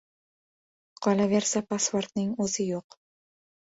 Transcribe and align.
Qolaversa 1.07 1.63
pasportning 1.69 2.35
o‘zi 2.49 2.71
yo‘q. 2.75 3.03